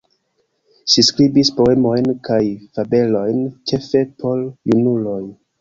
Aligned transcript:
Ŝi 0.93 1.03
skribis 1.09 1.51
poemojn 1.59 2.09
kaj 2.29 2.39
fabelojn 2.79 3.47
ĉefe 3.73 4.03
por 4.25 4.45
junuloj. 4.73 5.25